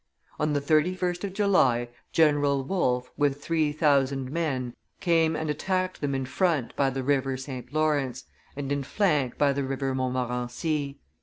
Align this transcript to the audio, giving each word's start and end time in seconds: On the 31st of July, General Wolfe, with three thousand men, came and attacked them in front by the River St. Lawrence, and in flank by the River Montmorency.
On 0.39 0.53
the 0.53 0.59
31st 0.61 1.25
of 1.25 1.33
July, 1.33 1.87
General 2.11 2.63
Wolfe, 2.63 3.11
with 3.17 3.39
three 3.43 3.71
thousand 3.71 4.31
men, 4.31 4.73
came 4.99 5.35
and 5.35 5.47
attacked 5.47 6.01
them 6.01 6.15
in 6.15 6.25
front 6.25 6.75
by 6.75 6.89
the 6.89 7.03
River 7.03 7.37
St. 7.37 7.71
Lawrence, 7.71 8.23
and 8.55 8.71
in 8.71 8.81
flank 8.81 9.37
by 9.37 9.53
the 9.53 9.63
River 9.63 9.93
Montmorency. 9.93 10.97